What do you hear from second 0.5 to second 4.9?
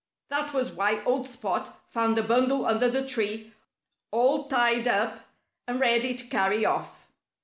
was why old Spot found a bundle under the tree, all tied